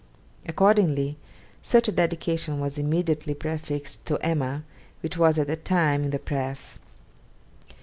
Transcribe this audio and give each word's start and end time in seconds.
Accordingly 0.47 1.19
such 1.61 1.87
a 1.87 1.91
dedication 1.91 2.59
was 2.59 2.79
immediately 2.79 3.35
prefixed 3.35 4.03
to 4.07 4.17
'Emma,' 4.25 4.63
which 5.01 5.15
was 5.15 5.37
at 5.37 5.45
that 5.45 5.63
time 5.63 6.03
in 6.05 6.09
the 6.09 6.17
press. 6.17 6.79